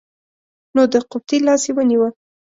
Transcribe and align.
نو 0.75 0.81
د 0.93 0.95
قبطي 1.09 1.37
لاس 1.47 1.61
یې 1.67 1.73
ونیوه. 1.75 2.09